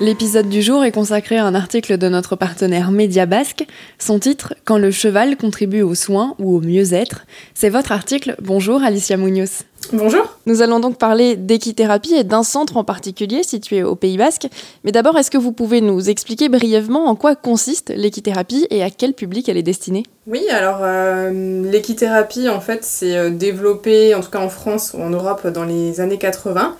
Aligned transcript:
L'épisode 0.00 0.48
du 0.48 0.62
jour 0.62 0.82
est 0.82 0.92
consacré 0.92 1.36
à 1.36 1.44
un 1.44 1.54
article 1.54 1.98
de 1.98 2.08
notre 2.08 2.34
partenaire 2.34 2.90
Média 2.90 3.26
Basque. 3.26 3.66
Son 3.98 4.18
titre 4.18 4.54
Quand 4.64 4.78
le 4.78 4.90
cheval 4.90 5.36
contribue 5.36 5.82
aux 5.82 5.94
soins 5.94 6.36
ou 6.38 6.56
au 6.56 6.60
mieux-être. 6.62 7.26
C'est 7.52 7.68
votre 7.68 7.92
article. 7.92 8.34
Bonjour 8.40 8.82
Alicia 8.82 9.18
Munoz. 9.18 9.64
Bonjour. 9.92 10.38
Nous 10.46 10.62
allons 10.62 10.80
donc 10.80 10.96
parler 10.96 11.36
d'équithérapie 11.36 12.14
et 12.14 12.24
d'un 12.24 12.44
centre 12.44 12.78
en 12.78 12.84
particulier 12.84 13.42
situé 13.42 13.82
au 13.82 13.94
Pays 13.94 14.16
Basque. 14.16 14.46
Mais 14.84 14.92
d'abord, 14.92 15.18
est-ce 15.18 15.30
que 15.30 15.36
vous 15.36 15.52
pouvez 15.52 15.82
nous 15.82 16.08
expliquer 16.08 16.48
brièvement 16.48 17.04
en 17.04 17.14
quoi 17.14 17.36
consiste 17.36 17.92
l'équithérapie 17.94 18.66
et 18.70 18.82
à 18.82 18.88
quel 18.88 19.12
public 19.12 19.50
elle 19.50 19.58
est 19.58 19.62
destinée? 19.62 20.04
Oui, 20.26 20.48
alors 20.48 20.78
euh, 20.80 21.70
l'équithérapie, 21.70 22.48
en 22.48 22.60
fait, 22.60 22.84
c'est 22.84 23.18
euh, 23.18 23.28
développé, 23.28 24.14
en 24.14 24.22
tout 24.22 24.30
cas 24.30 24.38
en 24.38 24.48
France 24.48 24.94
ou 24.96 25.02
en 25.02 25.10
Europe, 25.10 25.46
dans 25.46 25.64
les 25.64 26.00
années 26.00 26.18
80. 26.18 26.74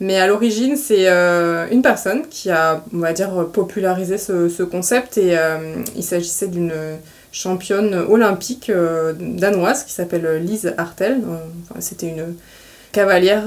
Mais 0.00 0.18
à 0.18 0.26
l'origine, 0.26 0.76
c'est 0.76 1.08
euh, 1.08 1.68
une 1.70 1.82
personne 1.82 2.22
qui 2.28 2.48
a, 2.48 2.82
popularisé 3.52 4.16
ce, 4.16 4.62
concept 4.62 5.18
et 5.18 5.36
euh, 5.36 5.82
il 5.94 6.02
s'agissait 6.02 6.48
d'une 6.48 6.72
championne 7.32 7.94
olympique 7.94 8.70
euh, 8.70 9.12
danoise 9.18 9.84
qui 9.84 9.92
s'appelle 9.92 10.42
Lise 10.42 10.74
Hartel. 10.78 11.20
C'était 11.80 12.08
une 12.08 12.34
cavalière 12.92 13.46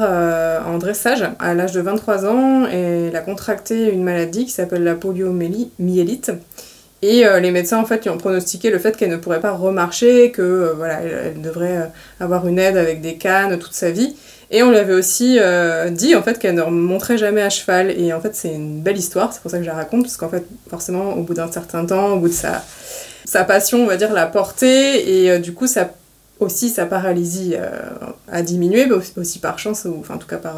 en 0.66 0.78
dressage 0.78 1.26
à 1.40 1.56
l'âge 1.56 1.74
de 1.74 1.82
23 1.82 2.26
ans 2.28 2.68
et 2.72 3.08
elle 3.08 3.16
a 3.16 3.22
contracté 3.22 3.92
une 3.92 4.04
maladie 4.04 4.46
qui 4.46 4.52
s'appelle 4.52 4.84
la 4.84 4.96
poliomyélite. 4.96 6.32
Et 7.06 7.26
les 7.42 7.52
médecins 7.52 7.80
en 7.80 7.86
fait 7.86 8.06
lui 8.06 8.10
ont 8.10 8.18
pronostiqué 8.18 8.70
le 8.70 8.80
fait 8.80 8.96
qu'elle 8.96 9.10
ne 9.10 9.18
pourrait 9.18 9.42
pas 9.42 9.52
remarcher, 9.52 10.32
que 10.32 10.74
voilà, 10.78 11.02
elle, 11.02 11.42
devrait 11.42 11.92
avoir 12.22 12.48
une 12.48 12.58
aide 12.58 12.78
avec 12.78 13.02
des 13.02 13.16
cannes 13.16 13.60
toute 13.60 13.74
sa 13.74 13.92
vie. 13.92 14.16
Et 14.54 14.62
on 14.62 14.70
lui 14.70 14.78
avait 14.78 14.94
aussi 14.94 15.40
euh, 15.40 15.90
dit 15.90 16.16
en 16.16 16.22
fait 16.22 16.38
qu'elle 16.38 16.54
ne 16.54 16.62
remonterait 16.62 17.18
jamais 17.18 17.42
à 17.42 17.50
cheval. 17.50 17.90
Et 18.00 18.14
en 18.14 18.22
fait, 18.22 18.36
c'est 18.36 18.54
une 18.54 18.82
belle 18.82 18.98
histoire, 18.98 19.34
c'est 19.34 19.42
pour 19.42 19.50
ça 19.50 19.58
que 19.58 19.64
je 19.64 19.68
la 19.68 19.76
raconte, 19.76 20.04
parce 20.04 20.16
qu'en 20.16 20.30
fait, 20.30 20.46
forcément, 20.70 21.14
au 21.14 21.24
bout 21.24 21.34
d'un 21.34 21.52
certain 21.52 21.84
temps, 21.86 22.14
au 22.14 22.20
bout 22.20 22.28
de 22.28 22.34
sa, 22.34 22.64
sa 23.26 23.46
passion, 23.46 23.84
on 23.84 23.88
va 23.88 23.98
dire, 23.98 24.14
l'a 24.14 24.28
portée. 24.28 25.24
Et 25.24 25.32
euh, 25.32 25.40
du 25.40 25.54
coup, 25.54 25.66
ça, 25.66 25.90
aussi, 26.40 26.70
sa 26.70 26.86
paralysie 26.86 27.56
euh, 27.58 27.82
a 28.32 28.44
diminué, 28.44 28.86
mais 28.86 28.96
aussi 29.18 29.40
par 29.40 29.58
chance, 29.58 29.86
ou 29.86 29.98
enfin, 30.00 30.16
en 30.16 30.20
tout 30.20 30.28
cas, 30.28 30.38
par. 30.38 30.56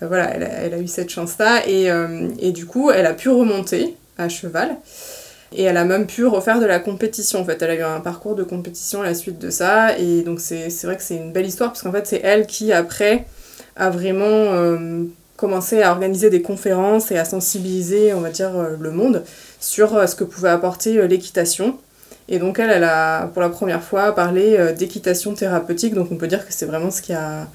voilà, 0.00 0.34
elle 0.34 0.42
a, 0.42 0.48
elle 0.48 0.72
a, 0.74 0.78
eu 0.78 0.88
cette 0.88 1.10
chance-là. 1.10 1.68
Et, 1.68 1.90
et 2.38 2.52
du 2.52 2.64
coup, 2.64 2.90
elle 2.90 3.06
a 3.06 3.12
pu 3.12 3.28
remonter 3.28 3.96
à 4.16 4.30
cheval. 4.30 4.76
Et 5.58 5.62
elle 5.62 5.78
a 5.78 5.86
même 5.86 6.06
pu 6.06 6.26
refaire 6.26 6.60
de 6.60 6.66
la 6.66 6.78
compétition 6.78 7.40
en 7.40 7.44
fait. 7.46 7.60
Elle 7.62 7.70
a 7.70 7.74
eu 7.76 7.82
un 7.82 8.00
parcours 8.00 8.34
de 8.34 8.44
compétition 8.44 9.00
à 9.00 9.06
la 9.06 9.14
suite 9.14 9.38
de 9.38 9.48
ça. 9.48 9.98
Et 9.98 10.22
donc 10.22 10.38
c'est 10.38 10.68
vrai 10.84 10.96
que 10.96 11.02
c'est 11.02 11.16
une 11.16 11.32
belle 11.32 11.46
histoire 11.46 11.70
parce 11.70 11.82
qu'en 11.82 11.92
fait 11.92 12.06
c'est 12.06 12.20
elle 12.22 12.46
qui 12.46 12.72
après 12.72 13.24
a 13.74 13.88
vraiment 13.88 14.26
euh, 14.26 15.04
commencé 15.36 15.80
à 15.80 15.92
organiser 15.92 16.28
des 16.28 16.42
conférences 16.42 17.10
et 17.10 17.18
à 17.18 17.24
sensibiliser 17.24 18.12
on 18.12 18.20
va 18.20 18.30
dire 18.30 18.54
euh, 18.54 18.76
le 18.78 18.90
monde 18.90 19.22
sur 19.58 19.96
euh, 19.96 20.06
ce 20.06 20.14
que 20.14 20.24
pouvait 20.24 20.50
apporter 20.50 21.08
l'équitation. 21.08 21.78
Et 22.28 22.38
donc 22.38 22.58
elle, 22.58 22.70
elle 22.70 22.84
a 22.84 23.28
pour 23.28 23.40
la 23.40 23.48
première 23.48 23.82
fois 23.82 24.14
parlé 24.14 24.74
d'équitation 24.76 25.32
thérapeutique. 25.32 25.94
Donc 25.94 26.12
on 26.12 26.16
peut 26.16 26.26
dire 26.26 26.46
que 26.46 26.52
c'est 26.52 26.66
vraiment 26.66 26.90
ce 26.90 27.00
qui 27.00 27.14
a, 27.14 27.46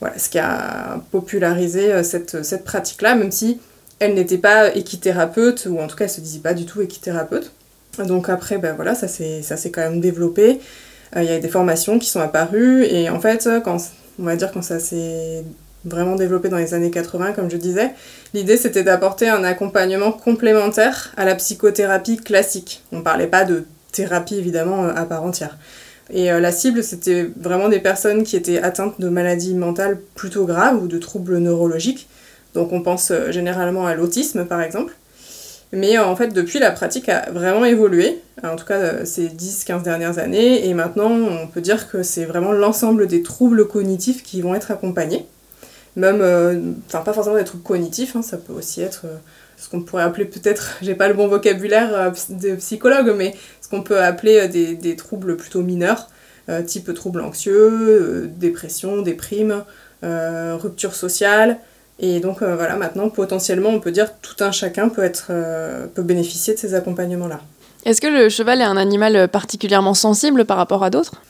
voilà, 0.00 0.18
ce 0.18 0.28
qui 0.28 0.38
a 0.38 1.00
popularisé 1.12 2.02
cette, 2.02 2.44
cette 2.44 2.64
pratique-là, 2.64 3.14
même 3.14 3.30
si 3.30 3.58
elle 3.98 4.14
n'était 4.14 4.38
pas 4.38 4.74
équithérapeute, 4.74 5.66
ou 5.70 5.78
en 5.80 5.86
tout 5.86 5.96
cas 5.96 6.04
elle 6.04 6.10
se 6.10 6.20
disait 6.20 6.40
pas 6.40 6.54
du 6.54 6.66
tout 6.66 6.80
équithérapeute. 6.80 7.52
Donc 8.06 8.28
après, 8.28 8.58
ben 8.58 8.74
voilà, 8.74 8.94
ça 8.94 9.08
s'est 9.08 9.70
quand 9.72 9.80
même 9.80 10.00
développé. 10.00 10.60
Euh, 11.16 11.22
il 11.22 11.28
y 11.28 11.32
a 11.32 11.38
des 11.38 11.48
formations 11.48 11.98
qui 11.98 12.08
sont 12.08 12.20
apparues, 12.20 12.84
et 12.84 13.10
en 13.10 13.20
fait, 13.20 13.48
quand, 13.64 13.78
on 14.20 14.24
va 14.24 14.36
dire 14.36 14.52
quand 14.52 14.62
ça 14.62 14.78
s'est 14.78 15.42
vraiment 15.84 16.16
développé 16.16 16.48
dans 16.48 16.58
les 16.58 16.74
années 16.74 16.90
80, 16.90 17.32
comme 17.32 17.50
je 17.50 17.56
disais, 17.56 17.92
l'idée 18.34 18.56
c'était 18.56 18.82
d'apporter 18.82 19.28
un 19.28 19.44
accompagnement 19.44 20.12
complémentaire 20.12 21.12
à 21.16 21.24
la 21.24 21.34
psychothérapie 21.34 22.18
classique. 22.18 22.82
On 22.92 23.02
parlait 23.02 23.26
pas 23.26 23.44
de 23.44 23.64
thérapie 23.92 24.36
évidemment 24.36 24.88
à 24.88 25.04
part 25.04 25.22
entière. 25.22 25.56
Et 26.10 26.32
euh, 26.32 26.40
la 26.40 26.52
cible, 26.52 26.82
c'était 26.82 27.30
vraiment 27.38 27.68
des 27.68 27.80
personnes 27.80 28.22
qui 28.22 28.36
étaient 28.36 28.62
atteintes 28.62 29.00
de 29.00 29.08
maladies 29.08 29.54
mentales 29.54 29.98
plutôt 30.14 30.46
graves 30.46 30.82
ou 30.82 30.88
de 30.88 30.98
troubles 30.98 31.38
neurologiques 31.38 32.08
donc 32.58 32.72
on 32.72 32.82
pense 32.82 33.12
euh, 33.12 33.30
généralement 33.30 33.86
à 33.86 33.94
l'autisme 33.94 34.44
par 34.44 34.60
exemple. 34.60 34.92
Mais 35.70 35.96
euh, 35.96 36.04
en 36.04 36.16
fait, 36.16 36.28
depuis, 36.28 36.58
la 36.58 36.72
pratique 36.72 37.08
a 37.08 37.30
vraiment 37.30 37.64
évolué, 37.64 38.18
en 38.42 38.56
tout 38.56 38.64
cas 38.64 38.78
euh, 38.78 39.04
ces 39.04 39.28
10-15 39.28 39.82
dernières 39.82 40.18
années, 40.18 40.66
et 40.66 40.74
maintenant 40.74 41.08
on 41.10 41.46
peut 41.46 41.60
dire 41.60 41.88
que 41.88 42.02
c'est 42.02 42.24
vraiment 42.24 42.50
l'ensemble 42.50 43.06
des 43.06 43.22
troubles 43.22 43.68
cognitifs 43.68 44.24
qui 44.24 44.40
vont 44.40 44.56
être 44.56 44.72
accompagnés. 44.72 45.24
Même, 45.94 46.76
enfin 46.86 47.00
pas 47.00 47.12
forcément 47.12 47.36
des 47.36 47.44
troubles 47.44 47.62
cognitifs, 47.62 48.14
hein, 48.16 48.22
ça 48.22 48.36
peut 48.36 48.52
aussi 48.52 48.82
être 48.82 49.06
ce 49.56 49.68
qu'on 49.68 49.82
pourrait 49.82 50.04
appeler 50.04 50.24
peut-être, 50.24 50.78
j'ai 50.82 50.94
pas 50.94 51.08
le 51.08 51.14
bon 51.14 51.28
vocabulaire 51.28 52.12
de 52.30 52.54
psychologue, 52.56 53.14
mais 53.16 53.34
ce 53.60 53.68
qu'on 53.68 53.82
peut 53.82 54.00
appeler 54.00 54.48
des, 54.48 54.74
des, 54.74 54.96
troubles 54.96 55.36
plutôt 55.36 55.62
mineurs, 55.62 56.08
type 56.66 56.92
troubles 56.94 57.20
anxieux, 57.20 58.30
dépression, 58.36 59.02
déprime, 59.02 59.64
rupture 60.02 60.94
sociale, 60.94 61.58
et 62.00 62.20
donc 62.20 62.42
euh, 62.42 62.54
voilà, 62.54 62.76
maintenant 62.76 63.08
potentiellement 63.08 63.70
on 63.70 63.80
peut 63.80 63.90
dire 63.90 64.12
tout 64.22 64.42
un 64.44 64.52
chacun 64.52 64.88
peut, 64.88 65.02
être, 65.02 65.28
euh, 65.30 65.86
peut 65.92 66.02
bénéficier 66.02 66.54
de 66.54 66.58
ces 66.58 66.74
accompagnements-là. 66.74 67.40
Est-ce 67.84 68.00
que 68.00 68.06
le 68.06 68.28
cheval 68.28 68.60
est 68.60 68.64
un 68.64 68.76
animal 68.76 69.28
particulièrement 69.28 69.94
sensible 69.94 70.44
par 70.44 70.56
rapport 70.56 70.84
à 70.84 70.90
d'autres? 70.90 71.22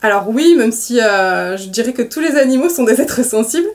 Alors 0.00 0.28
oui, 0.28 0.54
même 0.56 0.72
si 0.72 1.00
euh, 1.00 1.56
je 1.56 1.68
dirais 1.68 1.92
que 1.92 2.02
tous 2.02 2.20
les 2.20 2.36
animaux 2.36 2.68
sont 2.68 2.84
des 2.84 3.00
êtres 3.00 3.24
sensibles. 3.24 3.68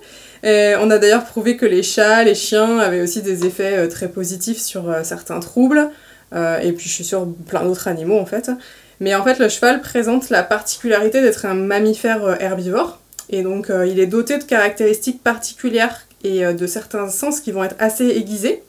Et 0.43 0.73
on 0.79 0.89
a 0.89 0.97
d'ailleurs 0.97 1.23
prouvé 1.23 1.55
que 1.55 1.65
les 1.65 1.83
chats, 1.83 2.23
les 2.23 2.35
chiens 2.35 2.79
avaient 2.79 3.01
aussi 3.01 3.21
des 3.21 3.45
effets 3.45 3.87
très 3.87 4.09
positifs 4.09 4.59
sur 4.59 4.93
certains 5.03 5.39
troubles. 5.39 5.89
et 6.33 6.73
puis 6.73 6.89
je 6.89 6.93
suis 6.93 7.05
sûre 7.05 7.25
plein 7.47 7.63
d'autres 7.63 7.87
animaux 7.87 8.19
en 8.19 8.25
fait. 8.25 8.51
Mais 8.99 9.15
en 9.15 9.23
fait 9.23 9.39
le 9.39 9.47
cheval 9.47 9.79
présente 9.79 10.29
la 10.29 10.43
particularité 10.43 11.21
d'être 11.21 11.45
un 11.45 11.53
mammifère 11.53 12.41
herbivore. 12.41 12.99
Et 13.29 13.41
donc 13.41 13.71
il 13.87 14.01
est 14.01 14.05
doté 14.05 14.37
de 14.37 14.43
caractéristiques 14.43 15.23
particulières 15.23 16.01
et 16.23 16.45
euh, 16.45 16.53
de 16.53 16.67
certains 16.67 17.09
sens 17.09 17.39
qui 17.39 17.51
vont 17.51 17.63
être 17.63 17.75
assez 17.79 18.07
aiguisés. 18.07 18.63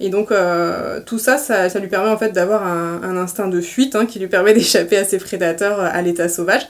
Et 0.00 0.10
donc 0.10 0.30
euh, 0.30 1.00
tout 1.04 1.18
ça, 1.18 1.38
ça, 1.38 1.68
lui 1.78 1.88
permet 1.88 2.10
en 2.10 2.16
fait 2.16 2.30
d'avoir 2.30 2.64
un, 2.64 3.16
instinct 3.16 3.48
de 3.48 3.60
fuite 3.60 3.96
hein, 3.96 4.06
qui 4.06 4.18
lui 4.18 4.28
permet 4.28 4.54
d'échapper 4.54 4.96
à 4.96 5.04
ses 5.04 5.18
prédateurs 5.18 5.80
euh, 5.80 5.88
à 5.92 6.02
l'état 6.02 6.28
sauvage 6.28 6.68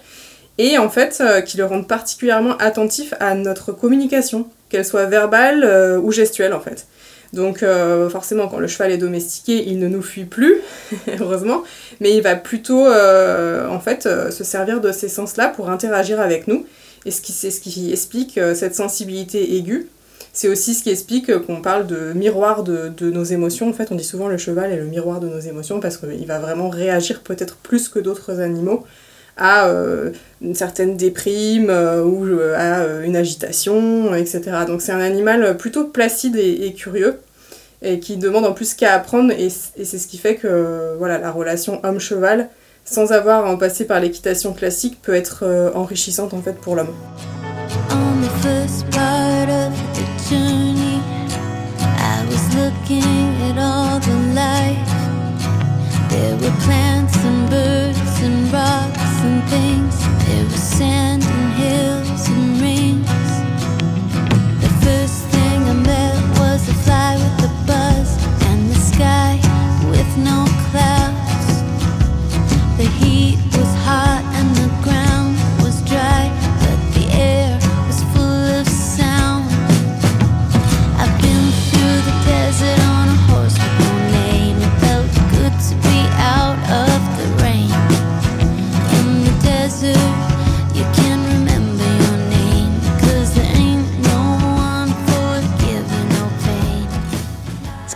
et 0.57 0.79
en 0.79 0.89
fait 0.89 1.23
qui 1.47 1.57
le 1.57 1.65
rend 1.65 1.85
particulièrement 1.85 2.57
attentif 2.57 3.15
à 3.21 3.37
notre 3.37 3.71
communication, 3.71 4.49
qu'elle 4.71 4.85
soit 4.85 5.05
verbale 5.05 6.01
ou 6.03 6.11
gestuelle 6.11 6.53
en 6.53 6.59
fait. 6.59 6.89
Donc 7.33 7.65
forcément 8.11 8.49
quand 8.49 8.59
le 8.59 8.67
cheval 8.67 8.91
est 8.91 8.99
domestiqué, 8.99 9.69
il 9.69 9.79
ne 9.79 9.87
nous 9.87 10.03
fuit 10.03 10.25
plus, 10.25 10.57
heureusement, 11.21 11.63
mais 12.01 12.17
il 12.17 12.23
va 12.23 12.35
plutôt 12.35 12.89
en 12.89 13.79
fait 13.79 14.09
se 14.33 14.43
servir 14.43 14.81
de 14.81 14.91
ces 14.91 15.09
sens-là 15.09 15.47
pour 15.47 15.71
interagir 15.71 16.21
avec 16.21 16.49
nous. 16.49 16.67
Et 17.07 17.13
c'est 17.13 17.53
ce 17.53 17.61
qui 17.61 17.93
explique 17.93 18.41
cette 18.57 18.75
sensibilité 18.75 19.55
aiguë 19.59 19.87
c'est 20.39 20.47
aussi 20.47 20.75
ce 20.75 20.85
qui 20.85 20.91
explique 20.91 21.37
qu'on 21.47 21.61
parle 21.61 21.89
de 21.89 22.13
miroir 22.13 22.63
de, 22.63 23.11
nos 23.11 23.25
émotions. 23.25 23.69
En 23.69 23.73
fait, 23.73 23.91
on 23.91 23.97
dit 23.97 24.05
souvent 24.05 24.29
le 24.29 24.39
cheval 24.39 24.71
est 24.71 24.77
le 24.77 24.85
miroir 24.85 25.19
de 25.19 25.27
nos 25.27 25.41
émotions 25.41 25.81
parce 25.81 25.97
qu'il 25.97 26.25
va 26.29 26.39
vraiment 26.39 26.69
réagir 26.69 27.23
peut-être 27.23 27.57
plus 27.57 27.89
que 27.89 27.99
d'autres 27.99 28.39
animaux 28.39 28.85
à 29.37 29.67
euh, 29.67 30.13
une 30.41 30.55
certaine 30.55 30.97
déprime 30.97 31.71
euh, 31.71 32.05
ou 32.05 32.25
euh, 32.25 32.55
à 32.57 33.05
une 33.05 33.17
agitation, 33.17 34.15
etc. 34.15 34.43
Donc 34.65 34.81
c'est 34.81 34.93
un 34.93 35.01
animal 35.01 35.57
plutôt 35.57 35.89
placide 35.89 36.37
et, 36.37 36.73
curieux 36.73 37.19
et 37.83 37.99
qui 37.99 38.17
demande 38.17 38.45
en 38.45 38.53
plus 38.53 38.75
qu'à 38.75 38.95
apprendre 38.95 39.33
et, 39.33 39.49
c'est 39.51 39.99
ce 39.99 40.07
qui 40.07 40.19
fait 40.19 40.37
que 40.37 40.95
voilà, 40.99 41.19
la 41.19 41.33
relation 41.33 41.81
homme-cheval, 41.85 42.49
sans 42.85 43.11
avoir 43.11 43.45
à 43.45 43.51
en 43.51 43.57
passer 43.57 43.87
par 43.87 43.99
l'équitation 43.99 44.53
classique, 44.53 45.03
peut 45.03 45.15
être 45.15 45.73
enrichissante 45.75 46.33
en 46.33 46.43
fait 46.43 46.55
pour 46.55 46.77
l'homme. 46.77 46.95
Looking 52.89 53.37
at 53.49 53.59
all 53.59 53.99
the 54.01 54.17
life. 54.35 54.93
There 56.11 56.37
were 56.37 56.57
plants 56.65 57.17
and 57.17 57.49
birds 57.51 58.23
and 58.23 58.53
rocks 58.53 59.17
and 59.27 59.43
things. 59.49 59.97
There 60.27 60.45
was 60.45 60.63
sand 60.63 61.18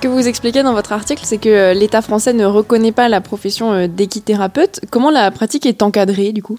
vous 0.09 0.29
expliquez 0.29 0.63
dans 0.63 0.75
votre 0.75 0.93
article, 0.93 1.23
c'est 1.25 1.39
que 1.39 1.73
l'État 1.73 2.03
français 2.03 2.33
ne 2.33 2.45
reconnaît 2.45 2.93
pas 2.93 3.09
la 3.09 3.21
profession 3.21 3.87
d'équithérapeute. 3.87 4.81
Comment 4.91 5.11
la 5.11 5.31
pratique 5.31 5.67
est 5.67 5.83
encadrée 5.83 6.33
du 6.33 6.43
coup? 6.43 6.59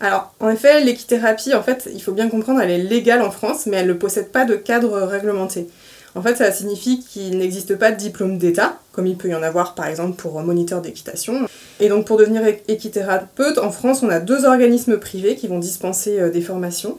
Alors, 0.00 0.34
en 0.40 0.50
effet, 0.50 0.84
l'équithérapie, 0.84 1.54
en 1.54 1.62
fait, 1.62 1.88
il 1.92 2.02
faut 2.02 2.12
bien 2.12 2.28
comprendre, 2.28 2.60
elle 2.60 2.70
est 2.70 2.78
légale 2.78 3.22
en 3.22 3.30
France, 3.30 3.66
mais 3.66 3.78
elle 3.78 3.86
ne 3.86 3.94
possède 3.94 4.30
pas 4.30 4.44
de 4.44 4.54
cadre 4.54 5.00
réglementé. 5.02 5.68
En 6.14 6.22
fait, 6.22 6.36
ça 6.36 6.50
signifie 6.50 7.00
qu'il 7.00 7.36
n'existe 7.36 7.76
pas 7.76 7.92
de 7.92 7.96
diplôme 7.96 8.38
d'État, 8.38 8.78
comme 8.92 9.06
il 9.06 9.16
peut 9.16 9.28
y 9.28 9.34
en 9.34 9.42
avoir 9.42 9.74
par 9.74 9.86
exemple 9.86 10.16
pour 10.16 10.40
moniteur 10.40 10.80
d'équitation. 10.80 11.46
Et 11.78 11.90
donc 11.90 12.06
pour 12.06 12.16
devenir 12.16 12.42
équithérapeute, 12.68 13.58
en 13.58 13.70
France, 13.70 14.02
on 14.02 14.08
a 14.08 14.18
deux 14.18 14.46
organismes 14.46 14.96
privés 14.96 15.36
qui 15.36 15.46
vont 15.46 15.58
dispenser 15.58 16.18
euh, 16.18 16.30
des 16.30 16.40
formations. 16.40 16.98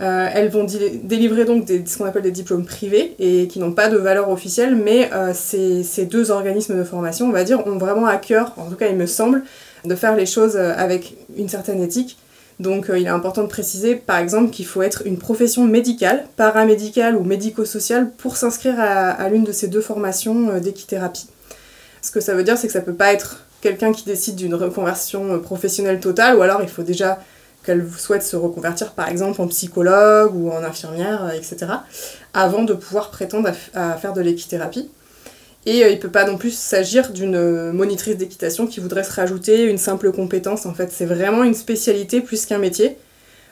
Euh, 0.00 0.28
elles 0.32 0.48
vont 0.48 0.64
délivrer 1.02 1.44
donc 1.44 1.66
ce 1.68 1.98
qu'on 1.98 2.04
appelle 2.04 2.22
des 2.22 2.30
diplômes 2.30 2.64
privés 2.64 3.16
et 3.18 3.48
qui 3.48 3.58
n'ont 3.58 3.72
pas 3.72 3.88
de 3.88 3.96
valeur 3.96 4.30
officielle, 4.30 4.76
mais 4.76 5.10
euh, 5.12 5.32
ces, 5.34 6.06
deux 6.06 6.30
organismes 6.30 6.78
de 6.78 6.84
formation, 6.84 7.26
on 7.26 7.32
va 7.32 7.42
dire, 7.42 7.66
ont 7.66 7.78
vraiment 7.78 8.06
à 8.06 8.16
cœur, 8.16 8.54
en 8.58 8.70
tout 8.70 8.76
cas 8.76 8.88
il 8.88 8.96
me 8.96 9.06
semble, 9.06 9.42
de 9.84 9.94
faire 9.94 10.14
les 10.14 10.26
choses 10.26 10.56
avec 10.56 11.16
une 11.36 11.48
certaine 11.48 11.82
éthique 11.82 12.16
donc 12.60 12.90
euh, 12.90 12.98
il 12.98 13.06
est 13.06 13.10
important 13.10 13.42
de 13.42 13.48
préciser 13.48 13.94
par 13.94 14.18
exemple 14.18 14.50
qu'il 14.50 14.66
faut 14.66 14.82
être 14.82 15.02
une 15.04 15.18
profession 15.18 15.64
médicale, 15.64 16.26
paramédicale 16.36 17.16
ou 17.16 17.22
médico-sociale 17.22 18.10
pour 18.16 18.36
s'inscrire 18.36 18.74
à, 18.78 19.28
l'une 19.28 19.44
de 19.44 19.52
ces 19.52 19.68
deux 19.68 19.80
formations 19.80 20.50
euh, 20.50 20.60
d'équithérapie. 20.60 21.28
Ce 22.02 22.10
que 22.10 22.20
ça 22.20 22.34
veut 22.34 22.42
dire 22.42 22.58
c'est 22.58 22.66
que 22.66 22.72
ça 22.72 22.80
peut 22.80 22.94
pas 22.94 23.12
être 23.12 23.44
quelqu'un 23.60 23.92
qui 23.92 24.04
décide 24.04 24.34
d'une 24.34 24.54
reconversion 24.54 25.34
euh, 25.34 25.38
professionnelle 25.38 26.00
totale 26.00 26.36
ou 26.36 26.42
alors 26.42 26.62
il 26.62 26.68
faut 26.68 26.82
déjà 26.82 27.20
qu'elle 27.68 27.86
souhaite 27.98 28.22
se 28.22 28.34
reconvertir 28.34 28.92
par 28.92 29.10
exemple 29.10 29.42
en 29.42 29.46
psychologue 29.46 30.34
ou 30.34 30.50
en 30.50 30.64
infirmière, 30.64 31.30
etc., 31.36 31.66
avant 32.32 32.62
de 32.62 32.72
pouvoir 32.72 33.10
prétendre 33.10 33.50
à 33.74 33.92
faire 33.98 34.14
de 34.14 34.22
l'équithérapie. 34.22 34.88
Et 35.66 35.84
euh, 35.84 35.90
il 35.90 35.98
peut 35.98 36.08
pas 36.08 36.24
non 36.24 36.38
plus 36.38 36.56
s'agir 36.56 37.12
d'une 37.12 37.36
euh, 37.36 37.72
monitrice 37.72 38.16
d'équitation 38.16 38.66
qui 38.66 38.80
voudrait 38.80 39.04
se 39.04 39.12
rajouter 39.12 39.64
une 39.64 39.76
simple 39.76 40.12
compétence. 40.12 40.64
En 40.64 40.72
fait, 40.72 40.90
c'est 40.90 41.04
vraiment 41.04 41.44
une 41.44 41.52
spécialité 41.52 42.22
plus 42.22 42.46
qu'un 42.46 42.56
métier. 42.56 42.96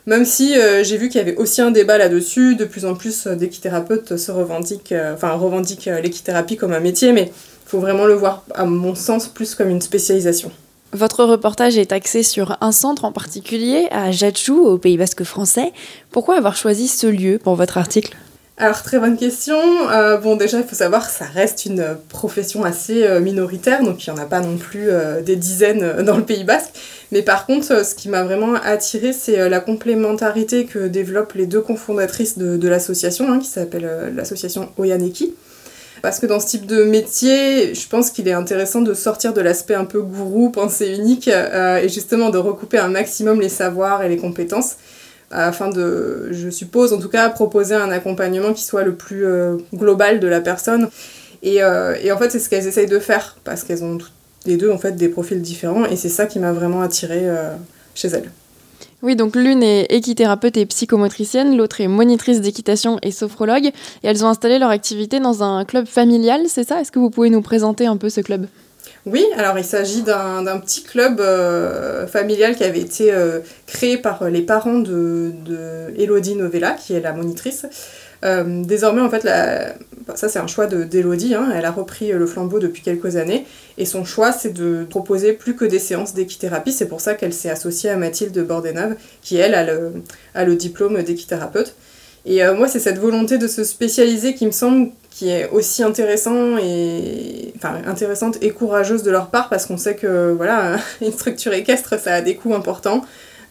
Même 0.06 0.24
si 0.24 0.56
euh, 0.56 0.82
j'ai 0.82 0.96
vu 0.96 1.10
qu'il 1.10 1.18
y 1.18 1.22
avait 1.22 1.36
aussi 1.36 1.60
un 1.60 1.70
débat 1.70 1.98
là-dessus, 1.98 2.56
de 2.56 2.64
plus 2.64 2.86
en 2.86 2.94
plus 2.94 3.26
d'équithérapeutes 3.26 4.16
se 4.16 4.30
revendiquent, 4.32 4.94
enfin 5.12 5.32
revendiquent 5.32 5.90
l'équithérapie 6.02 6.56
comme 6.56 6.72
un 6.72 6.80
métier, 6.80 7.12
mais 7.12 7.24
il 7.24 7.68
faut 7.68 7.80
vraiment 7.80 8.06
le 8.06 8.14
voir, 8.14 8.44
à 8.54 8.64
mon 8.64 8.94
sens, 8.94 9.28
plus 9.28 9.54
comme 9.54 9.68
une 9.68 9.82
spécialisation. 9.82 10.50
Votre 10.96 11.24
reportage 11.24 11.76
est 11.76 11.92
axé 11.92 12.22
sur 12.22 12.56
un 12.62 12.72
centre 12.72 13.04
en 13.04 13.12
particulier, 13.12 13.86
à 13.90 14.04
Ajaccio, 14.04 14.64
au 14.64 14.78
Pays 14.78 14.96
Basque 14.96 15.24
français. 15.24 15.74
Pourquoi 16.10 16.38
avoir 16.38 16.56
choisi 16.56 16.88
ce 16.88 17.06
lieu 17.06 17.38
pour 17.38 17.54
votre 17.54 17.76
article? 17.76 18.16
Alors 18.56 18.82
très 18.82 18.98
bonne 18.98 19.18
question. 19.18 19.58
Euh, 19.90 20.16
bon 20.16 20.36
déjà 20.36 20.58
il 20.58 20.64
faut 20.64 20.74
savoir 20.74 21.06
que 21.06 21.12
ça 21.12 21.26
reste 21.26 21.66
une 21.66 21.84
profession 22.08 22.64
assez 22.64 23.04
euh, 23.04 23.20
minoritaire, 23.20 23.82
donc 23.82 24.06
il 24.06 24.10
n'y 24.10 24.18
en 24.18 24.22
a 24.22 24.24
pas 24.24 24.40
non 24.40 24.56
plus 24.56 24.88
euh, 24.88 25.20
des 25.20 25.36
dizaines 25.36 26.02
dans 26.02 26.16
le 26.16 26.22
Pays 26.22 26.44
Basque. 26.44 26.70
Mais 27.12 27.20
par 27.20 27.44
contre 27.44 27.84
ce 27.84 27.94
qui 27.94 28.08
m'a 28.08 28.24
vraiment 28.24 28.54
attiré 28.54 29.12
c'est 29.12 29.50
la 29.50 29.60
complémentarité 29.60 30.64
que 30.64 30.88
développent 30.88 31.34
les 31.34 31.44
deux 31.44 31.60
cofondatrices 31.60 32.38
de, 32.38 32.68
l'association, 32.68 33.30
hein, 33.30 33.38
qui 33.38 33.48
s'appelle 33.48 34.14
l'association 34.16 34.70
Oyaneki. 34.78 35.34
Parce 36.02 36.18
que 36.18 36.26
dans 36.26 36.40
ce 36.40 36.46
type 36.46 36.66
de 36.66 36.84
métier, 36.84 37.74
je 37.74 37.88
pense 37.88 38.10
qu'il 38.10 38.28
est 38.28 38.32
intéressant 38.32 38.82
de 38.82 38.94
sortir 38.94 39.32
de 39.32 39.40
l'aspect 39.40 39.74
un 39.74 39.84
peu 39.84 40.00
gourou, 40.00 40.50
pensée 40.50 40.94
unique, 40.96 41.28
et 41.28 41.88
justement 41.88 42.30
de 42.30 42.38
recouper 42.38 42.78
un 42.78 42.88
maximum 42.88 43.40
les 43.40 43.48
savoirs 43.48 44.02
et 44.02 44.08
les 44.08 44.18
compétences 44.18 44.76
afin 45.30 45.68
de, 45.68 46.28
je 46.30 46.50
suppose 46.50 46.92
en 46.92 46.98
tout 46.98 47.08
cas, 47.08 47.28
proposer 47.30 47.74
un 47.74 47.90
accompagnement 47.90 48.52
qui 48.52 48.64
soit 48.64 48.84
le 48.84 48.94
plus 48.94 49.26
euh, 49.26 49.56
global 49.74 50.20
de 50.20 50.28
la 50.28 50.40
personne. 50.40 50.88
Et, 51.42 51.62
euh, 51.62 51.96
et 52.02 52.12
en 52.12 52.18
fait, 52.18 52.30
c'est 52.30 52.38
ce 52.38 52.48
qu'elles 52.48 52.66
essayent 52.66 52.86
de 52.86 52.98
faire, 52.98 53.36
parce 53.44 53.64
qu'elles 53.64 53.84
ont 53.84 53.98
toutes 53.98 54.12
les 54.46 54.56
deux 54.56 54.70
en 54.70 54.78
fait 54.78 54.92
des 54.92 55.08
profils 55.08 55.40
différents, 55.40 55.84
et 55.86 55.96
c'est 55.96 56.08
ça 56.08 56.26
qui 56.26 56.38
m'a 56.38 56.52
vraiment 56.52 56.82
attirée 56.82 57.28
euh, 57.28 57.54
chez 57.94 58.08
elles. 58.08 58.30
Oui, 59.06 59.14
donc 59.14 59.36
l'une 59.36 59.62
est 59.62 59.84
équithérapeute 59.90 60.56
et 60.56 60.66
psychomotricienne, 60.66 61.56
l'autre 61.56 61.80
est 61.80 61.86
monitrice 61.86 62.40
d'équitation 62.40 62.98
et 63.02 63.12
sophrologue, 63.12 63.66
et 63.66 63.72
elles 64.02 64.24
ont 64.24 64.28
installé 64.28 64.58
leur 64.58 64.70
activité 64.70 65.20
dans 65.20 65.44
un 65.44 65.64
club 65.64 65.86
familial, 65.86 66.40
c'est 66.48 66.66
ça? 66.66 66.80
Est-ce 66.80 66.90
que 66.90 66.98
vous 66.98 67.10
pouvez 67.10 67.30
nous 67.30 67.40
présenter 67.40 67.86
un 67.86 67.96
peu 67.96 68.08
ce 68.08 68.20
club? 68.20 68.48
Oui, 69.04 69.24
alors 69.36 69.56
il 69.60 69.64
s'agit 69.64 70.02
d'un 70.02 70.58
petit 70.58 70.82
club 70.82 71.20
euh, 71.20 72.08
familial 72.08 72.56
qui 72.56 72.64
avait 72.64 72.80
été 72.80 73.12
euh, 73.12 73.38
créé 73.68 73.96
par 73.96 74.24
les 74.28 74.42
parents 74.42 74.80
de, 74.80 75.30
de 75.44 76.34
Novella, 76.34 76.72
qui 76.72 76.92
est 76.92 77.00
la 77.00 77.12
monitrice. 77.12 77.64
Euh, 78.26 78.62
désormais, 78.64 79.00
en 79.00 79.08
fait, 79.08 79.22
ça 80.14 80.28
c'est 80.28 80.38
un 80.38 80.46
choix 80.46 80.66
d'Elodie, 80.66 81.34
hein. 81.34 81.48
elle 81.54 81.64
a 81.64 81.70
repris 81.70 82.12
le 82.12 82.26
flambeau 82.26 82.58
depuis 82.58 82.82
quelques 82.82 83.16
années, 83.16 83.46
et 83.78 83.84
son 83.84 84.04
choix 84.04 84.32
c'est 84.32 84.52
de 84.52 84.84
proposer 84.88 85.32
plus 85.32 85.56
que 85.56 85.64
des 85.64 85.78
séances 85.78 86.12
d'équithérapie, 86.12 86.72
c'est 86.72 86.88
pour 86.88 87.00
ça 87.00 87.14
qu'elle 87.14 87.32
s'est 87.32 87.50
associée 87.50 87.90
à 87.90 87.96
Mathilde 87.96 88.38
Bordenave, 88.46 88.96
qui 89.22 89.36
elle 89.36 89.54
a 89.54 89.64
le, 90.44 90.56
diplôme 90.56 91.02
d'équithérapeute. 91.02 91.74
Et 92.28 92.44
moi, 92.56 92.66
c'est 92.66 92.80
cette 92.80 92.98
volonté 92.98 93.38
de 93.38 93.46
se 93.46 93.62
spécialiser 93.62 94.34
qui 94.34 94.46
me 94.46 94.50
semble 94.50 94.90
qui 95.16 95.30
est 95.30 95.48
aussi 95.48 95.82
intéressante 95.82 96.58
et 98.42 98.50
courageuse 98.50 99.02
de 99.02 99.10
leur 99.10 99.28
part 99.30 99.48
parce 99.48 99.64
qu'on 99.64 99.78
sait 99.78 99.96
que 99.96 100.32
voilà 100.32 100.76
une 101.00 101.10
structure 101.12 101.54
équestre 101.54 101.98
ça 101.98 102.16
a 102.16 102.20
des 102.20 102.34
coûts 102.34 102.54
importants 102.54 103.02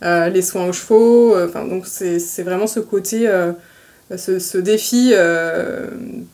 euh, 0.03 0.29
les 0.29 0.43
soins 0.43 0.67
aux 0.67 0.73
chevaux 0.73 1.35
euh, 1.35 1.47
donc 1.67 1.87
c'est 1.87 2.43
vraiment 2.43 2.67
ce 2.67 2.79
côté 2.79 3.27
euh, 3.27 3.51
ce, 4.15 4.57
défi 4.57 5.13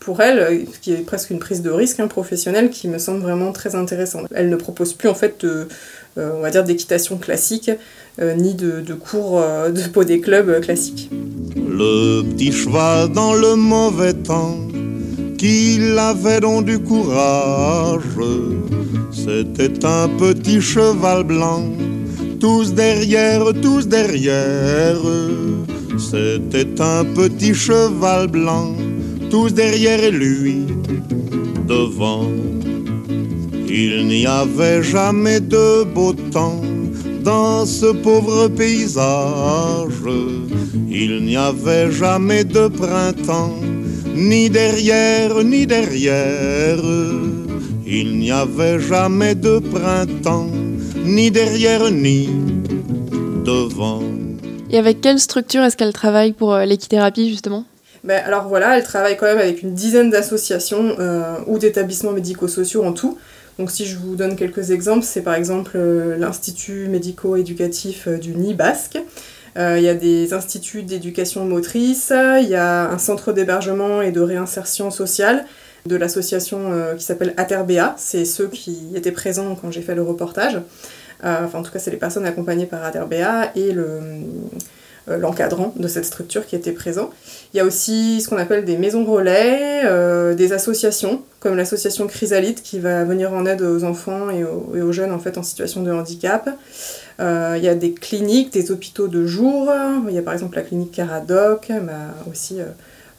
pour 0.00 0.20
elle 0.20 0.66
qui 0.82 0.92
est 0.92 1.04
presque 1.06 1.30
une 1.30 1.38
prise 1.38 1.62
de 1.62 1.70
risque 1.70 2.00
hein, 2.00 2.08
professionnelle 2.08 2.70
qui 2.70 2.88
me 2.88 2.98
semble 2.98 3.20
vraiment 3.20 3.52
très 3.52 3.74
intéressante 3.74 4.26
elle 4.34 4.50
ne 4.50 4.56
propose 4.56 4.92
plus 4.92 5.08
en 5.08 5.14
fait 5.14 5.44
de 5.44 5.68
dire 6.50 6.64
d'équitation 6.64 7.16
classique 7.16 7.70
ni 8.20 8.54
de, 8.54 8.94
cours 8.94 9.40
de 9.40 9.88
peau 9.88 10.04
des 10.04 10.20
clubs 10.20 10.60
classiques 10.60 11.10
le 11.56 12.22
petit 12.22 12.52
cheval 12.52 13.10
dans 13.10 13.32
le 13.32 13.56
mauvais 13.56 14.12
temps 14.12 14.58
qu'il 15.42 15.98
avait 15.98 16.38
donc 16.38 16.66
du 16.66 16.78
courage. 16.78 18.02
C'était 19.10 19.84
un 19.84 20.06
petit 20.06 20.60
cheval 20.60 21.24
blanc, 21.24 21.64
tous 22.38 22.72
derrière, 22.72 23.42
tous 23.60 23.88
derrière. 23.88 25.00
C'était 26.10 26.80
un 26.80 27.04
petit 27.04 27.54
cheval 27.54 28.26
blanc, 28.26 28.74
tous 29.30 29.54
derrière 29.54 30.10
lui, 30.10 30.66
devant. 31.66 32.28
Il 33.68 34.06
n'y 34.08 34.26
avait 34.26 34.82
jamais 34.82 35.40
de 35.40 35.84
beau 35.84 36.12
temps 36.12 36.60
dans 37.22 37.64
ce 37.64 37.92
pauvre 37.92 38.48
paysage. 38.48 40.02
Il 40.90 41.24
n'y 41.24 41.36
avait 41.36 41.90
jamais 41.90 42.44
de 42.44 42.68
printemps 42.68 43.56
ni 44.14 44.50
derrière, 44.50 45.42
ni 45.42 45.66
derrière. 45.66 46.82
Il 47.86 48.18
n'y 48.18 48.30
avait 48.30 48.80
jamais 48.80 49.34
de 49.34 49.58
printemps, 49.58 50.50
ni 51.04 51.30
derrière, 51.30 51.90
ni 51.90 52.28
devant. 53.44 54.02
Et 54.72 54.78
avec 54.78 55.02
quelle 55.02 55.20
structure 55.20 55.62
est-ce 55.62 55.76
qu'elle 55.76 55.92
travaille 55.92 56.32
pour 56.32 56.54
euh, 56.54 56.64
l'équithérapie 56.64 57.28
justement? 57.28 57.66
Ben, 58.04 58.22
alors 58.24 58.48
voilà, 58.48 58.78
elle 58.78 58.82
travaille 58.82 59.18
quand 59.18 59.26
même 59.26 59.38
avec 59.38 59.62
une 59.62 59.74
dizaine 59.74 60.10
d'associations 60.10 60.96
euh, 60.98 61.34
ou 61.46 61.58
d'établissements 61.58 62.12
médico-sociaux 62.12 62.82
en 62.82 62.94
tout. 62.94 63.18
Donc 63.58 63.70
si 63.70 63.84
je 63.84 63.98
vous 63.98 64.16
donne 64.16 64.34
quelques 64.34 64.70
exemples, 64.70 65.04
c'est 65.04 65.20
par 65.20 65.34
exemple 65.34 65.72
euh, 65.74 66.16
l'Institut 66.16 66.88
médico-éducatif 66.88 68.08
du 68.08 68.34
Nid 68.34 68.54
basque, 68.54 68.98
il 69.54 69.82
y 69.82 69.88
a 69.90 69.94
des 69.94 70.32
instituts 70.32 70.82
d'éducation 70.82 71.44
motrice, 71.44 72.10
il 72.10 72.48
y 72.48 72.54
a 72.54 72.90
un 72.90 72.96
centre 72.96 73.34
d'hébergement 73.34 74.00
et 74.00 74.10
de 74.10 74.22
réinsertion 74.22 74.90
sociale 74.90 75.44
de 75.84 75.94
l'association 75.94 76.72
qui 76.96 77.04
s'appelle 77.04 77.34
Aterbea. 77.36 77.94
C'est 77.98 78.24
ceux 78.24 78.48
qui 78.48 78.78
étaient 78.94 79.12
présents 79.12 79.54
quand 79.54 79.70
j'ai 79.70 79.82
fait 79.82 79.94
le 79.94 80.00
reportage. 80.00 80.58
Euh, 81.24 81.46
en 81.52 81.62
tout 81.62 81.70
cas, 81.70 81.78
c'est 81.78 81.90
les 81.90 81.96
personnes 81.96 82.26
accompagnées 82.26 82.66
par 82.66 82.84
Aterbea 82.84 83.52
et 83.56 83.72
le 83.72 84.00
l'encadrant 85.08 85.74
de 85.74 85.88
cette 85.88 86.04
structure 86.04 86.46
qui 86.46 86.54
était 86.54 86.70
présent. 86.70 87.10
Il 87.52 87.56
y 87.56 87.60
a 87.60 87.64
aussi 87.64 88.20
ce 88.20 88.28
qu'on 88.28 88.36
appelle 88.36 88.64
des 88.64 88.78
maisons 88.78 89.04
relais, 89.04 89.82
des 90.36 90.52
associations, 90.52 91.22
comme 91.40 91.56
l'association 91.56 92.06
Chrysalite 92.06 92.62
qui 92.62 92.78
va 92.78 93.02
venir 93.02 93.32
en 93.32 93.44
aide 93.44 93.62
aux 93.62 93.82
enfants 93.82 94.30
et 94.30 94.44
aux, 94.44 94.92
jeunes 94.92 95.10
en, 95.10 95.18
fait, 95.18 95.38
en 95.38 95.42
situation 95.42 95.82
de 95.82 95.90
handicap. 95.90 96.48
Euh, 97.20 97.54
il 97.56 97.64
y 97.64 97.68
a 97.68 97.74
des 97.74 97.92
cliniques, 97.92 98.52
des 98.52 98.70
hôpitaux 98.70 99.08
de 99.08 99.26
jour. 99.26 99.70
Il 100.08 100.14
y 100.14 100.18
a 100.18 100.22
par 100.22 100.34
exemple 100.34 100.56
la 100.56 100.62
clinique 100.62 100.92
Caradoc, 100.92 101.68
m'a 101.68 102.14
aussi 102.30 102.60
euh, 102.60 102.64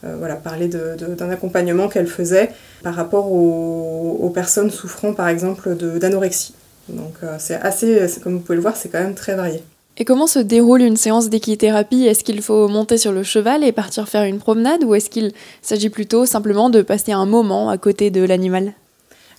euh, 0.04 0.16
voilà, 0.18 0.36
parlé 0.36 0.68
d'un 0.68 1.30
accompagnement 1.30 1.88
qu'elle 1.88 2.06
faisait 2.06 2.50
par 2.82 2.94
rapport 2.94 3.32
aux, 3.32 4.30
personnes 4.34 4.70
souffrant 4.70 5.12
par 5.12 5.28
exemple 5.28 5.74
d'anorexie. 5.76 6.54
Donc 6.88 7.14
c'est 7.38 7.54
assez, 7.54 8.06
comme 8.22 8.34
vous 8.34 8.40
pouvez 8.40 8.56
le 8.56 8.62
voir, 8.62 8.76
c'est 8.76 8.88
quand 8.88 9.00
même 9.00 9.14
très 9.14 9.34
varié. 9.34 9.62
Et 9.96 10.04
comment 10.04 10.26
se 10.26 10.40
déroule 10.40 10.82
une 10.82 10.96
séance 10.96 11.28
d'équithérapie? 11.28 12.06
Est-ce 12.06 12.24
qu'il 12.24 12.42
faut 12.42 12.66
monter 12.68 12.98
sur 12.98 13.12
le 13.12 13.22
cheval 13.22 13.62
et 13.62 13.72
partir 13.72 14.08
faire 14.08 14.24
une 14.24 14.38
promenade 14.38 14.82
ou 14.84 14.94
est-ce 14.94 15.08
qu'il 15.08 15.32
s'agit 15.62 15.88
plutôt 15.88 16.26
simplement 16.26 16.68
de 16.68 16.82
passer 16.82 17.12
un 17.12 17.26
moment 17.26 17.70
à 17.70 17.78
côté 17.78 18.10
de 18.10 18.24
l'animal? 18.24 18.72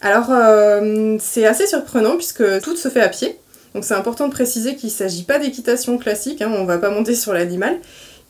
Alors 0.02 0.32
c'est 1.20 1.46
assez 1.46 1.68
surprenant 1.68 2.16
puisque 2.16 2.62
tout 2.62 2.75
se 2.75 2.88
fait 2.88 3.02
à 3.02 3.10
pied. 3.10 3.38
Donc 3.74 3.84
c'est 3.84 3.96
important 3.96 4.28
de 4.28 4.32
préciser 4.32 4.75
qu'il 4.75 4.88
ne 4.88 4.94
s'agit 4.94 5.24
pas 5.24 5.40
d'équitation 5.40 5.98
classique, 5.98 6.42
hein, 6.42 6.50
on 6.56 6.62
ne 6.62 6.68
va 6.68 6.78
pas 6.78 6.90
monter 6.90 7.16
sur 7.16 7.34
l'animal. 7.34 7.78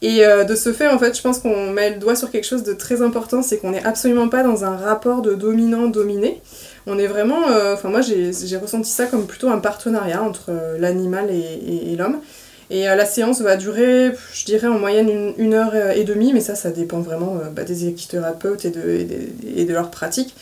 Et 0.02 0.24
de 0.24 0.56
ce 0.56 0.74
fait, 0.74 0.88
en 0.88 1.00
fait, 1.00 1.16
je 1.16 1.22
pense 1.22 1.40
qu'on 1.40 1.72
met 1.72 1.92
le 1.92 2.00
doigt 2.00 2.16
sur 2.16 2.32
quelque 2.32 2.46
chose 2.46 2.64
de 2.64 2.74
très 2.74 3.02
important, 3.02 3.42
c'est 3.42 3.58
qu'on 3.58 3.72
n'est 3.72 3.84
absolument 3.84 4.30
pas 4.30 4.44
dans 4.44 4.66
un 4.66 4.76
rapport 4.76 5.22
de 5.22 5.34
dominant-dominé. 5.36 6.42
On 6.88 7.00
est 7.00 7.08
vraiment, 7.08 7.46
enfin 7.74 7.90
moi 7.90 8.02
j'ai 8.02 8.58
ressenti 8.58 8.92
ça 8.92 9.08
comme 9.08 9.26
plutôt 9.26 9.50
un 9.50 9.58
partenariat 9.58 10.22
entre 10.22 10.52
l'animal 10.78 11.32
et 11.32 11.96
l'homme. 11.98 12.20
Et 12.70 12.90
euh, 12.90 12.96
la 12.96 13.06
séance 13.06 13.42
va 13.42 13.58
durer, 13.58 14.12
je 14.34 14.46
dirais 14.46 14.68
en 14.68 14.80
moyenne 14.80 15.34
une, 15.38 15.54
heure 15.54 15.72
euh, 15.74 15.92
et 15.92 16.04
demie, 16.04 16.34
mais 16.34 16.40
ça, 16.40 16.56
ça 16.56 16.72
dépend 16.72 17.00
vraiment 17.00 17.38
euh, 17.38 17.50
bah, 17.50 17.64
des 17.64 17.88
équithérapeutes 17.88 18.66
et 18.66 18.72
de, 18.72 19.08
et, 19.56 19.66
de 19.66 19.74
leur 19.74 19.92
pratique. 19.92 20.36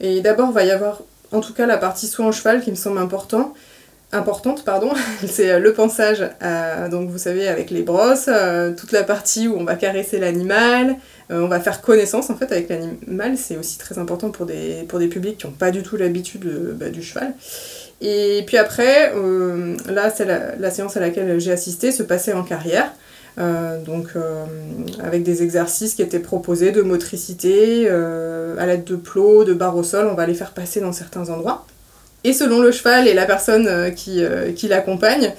Et 0.00 0.20
d'abord, 0.20 0.52
va 0.52 0.64
y 0.64 0.70
avoir 0.70 1.00
en 1.30 1.40
tout 1.40 1.54
cas 1.54 1.66
la 1.66 1.78
partie 1.78 2.08
soin 2.08 2.26
en 2.26 2.32
cheval 2.32 2.60
qui 2.60 2.70
me 2.70 2.76
semble 2.76 2.98
important, 2.98 3.54
importante, 4.12 4.64
pardon, 4.64 4.90
c'est 5.26 5.58
le 5.58 5.72
pensage, 5.72 6.28
donc 6.90 7.08
vous 7.08 7.18
savez, 7.18 7.48
avec 7.48 7.70
les 7.70 7.82
brosses, 7.82 8.28
toute 8.76 8.92
la 8.92 9.04
partie 9.04 9.48
où 9.48 9.56
on 9.58 9.64
va 9.64 9.74
caresser 9.74 10.18
l'animal, 10.18 10.96
on 11.30 11.48
va 11.48 11.60
faire 11.60 11.80
connaissance 11.80 12.28
en 12.28 12.36
fait 12.36 12.52
avec 12.52 12.68
l'animal, 12.68 13.36
c'est 13.36 13.56
aussi 13.56 13.78
très 13.78 13.98
important 13.98 14.30
pour 14.30 14.46
des, 14.46 14.84
pour 14.88 14.98
des 14.98 15.08
publics 15.08 15.38
qui 15.38 15.46
n'ont 15.46 15.52
pas 15.52 15.70
du 15.70 15.82
tout 15.82 15.96
l'habitude 15.96 16.44
bah, 16.78 16.90
du 16.90 17.02
cheval. 17.02 17.34
Et 18.02 18.42
puis 18.46 18.56
après, 18.56 19.12
euh, 19.14 19.76
là, 19.88 20.10
c'est 20.10 20.24
la, 20.24 20.70
séance 20.70 20.96
à 20.96 21.00
laquelle 21.00 21.38
j'ai 21.38 21.52
assisté 21.52 21.92
se 21.92 22.02
passait 22.02 22.32
en 22.32 22.42
carrière. 22.42 22.92
Euh, 23.38 23.82
donc 23.82 24.08
euh, 24.14 24.44
avec 25.02 25.22
des 25.22 25.42
exercices 25.42 25.94
qui 25.94 26.02
étaient 26.02 26.18
proposés 26.18 26.70
de 26.70 26.82
motricité 26.82 27.88
à 27.88 28.66
l'aide 28.66 28.84
de 28.84 28.96
plots, 28.96 29.44
de 29.44 29.54
barres 29.54 29.76
au 29.76 29.84
sol, 29.84 30.08
on 30.10 30.14
va 30.14 30.26
les 30.26 30.34
faire 30.34 30.50
passer 30.50 30.80
dans 30.80 30.92
certains 30.92 31.30
endroits. 31.30 31.64
Et 32.24 32.32
selon 32.32 32.60
le 32.60 32.70
cheval 32.70 33.08
et 33.08 33.14
la 33.14 33.26
personne 33.26 33.94
qui, 33.94 34.22
qui 34.54 34.68
l'accompagne 34.68 35.32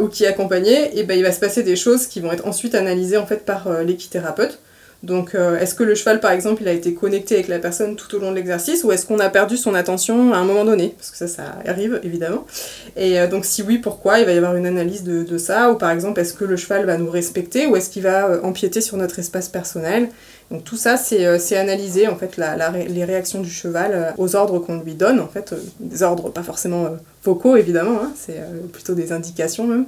ou 0.00 0.08
qui 0.08 0.24
est 0.24 0.26
accompagnée, 0.26 0.86
et 0.86 1.00
eh 1.00 1.02
ben, 1.04 1.16
il 1.16 1.22
va 1.22 1.30
se 1.30 1.38
passer 1.38 1.62
des 1.62 1.76
choses 1.76 2.08
qui 2.08 2.20
vont 2.20 2.32
être 2.32 2.46
ensuite 2.46 2.74
analysées 2.74 3.16
en 3.16 3.26
fait 3.26 3.44
par 3.44 3.82
l'équithérapeute. 3.84 4.58
Donc, 5.02 5.34
euh, 5.34 5.58
est-ce 5.58 5.74
que 5.74 5.82
le 5.82 5.94
cheval, 5.94 6.20
par 6.20 6.32
exemple, 6.32 6.62
il 6.62 6.68
a 6.68 6.72
été 6.72 6.94
connecté 6.94 7.34
avec 7.34 7.48
la 7.48 7.58
personne 7.58 7.96
tout 7.96 8.14
au 8.16 8.18
long 8.18 8.30
de 8.30 8.36
l'exercice 8.36 8.82
ou 8.82 8.92
est-ce 8.92 9.06
qu'on 9.06 9.18
a 9.18 9.28
perdu 9.28 9.56
son 9.56 9.74
attention 9.74 10.32
à 10.32 10.38
un 10.38 10.44
moment 10.44 10.64
donné? 10.64 10.94
Parce 10.96 11.10
que 11.10 11.16
ça, 11.16 11.28
ça 11.28 11.42
arrive, 11.66 12.00
évidemment. 12.02 12.46
Et 12.96 13.20
euh, 13.20 13.26
donc, 13.26 13.44
si 13.44 13.62
oui, 13.62 13.78
pourquoi? 13.78 14.18
Il 14.20 14.26
va 14.26 14.32
y 14.32 14.36
avoir 14.36 14.56
une 14.56 14.66
analyse 14.66 15.04
de, 15.04 15.38
ça. 15.38 15.70
Ou 15.70 15.76
par 15.76 15.90
exemple, 15.90 16.20
est-ce 16.20 16.34
que 16.34 16.44
le 16.44 16.56
cheval 16.56 16.86
va 16.86 16.96
nous 16.96 17.10
respecter 17.10 17.66
ou 17.66 17.76
est-ce 17.76 17.90
qu'il 17.90 18.02
va 18.02 18.26
euh, 18.26 18.42
empiéter 18.42 18.80
sur 18.80 18.96
notre 18.96 19.18
espace 19.18 19.48
personnel? 19.48 20.08
Donc 20.50 20.64
tout 20.64 20.76
ça, 20.76 20.96
c'est 20.96 21.56
analyser 21.56 22.06
en 22.06 22.14
fait 22.14 22.36
les 22.36 23.04
réactions 23.04 23.40
du 23.40 23.50
cheval 23.50 24.14
aux 24.16 24.36
ordres 24.36 24.60
qu'on 24.60 24.80
lui 24.80 24.94
donne, 24.94 25.18
en 25.18 25.26
fait, 25.26 25.52
des 25.80 26.04
ordres 26.04 26.30
pas 26.30 26.44
forcément 26.44 26.88
vocaux 27.24 27.56
évidemment, 27.56 27.98
hein, 28.00 28.12
c'est 28.14 28.40
plutôt 28.72 28.94
des 28.94 29.10
indications 29.10 29.66
même. 29.66 29.86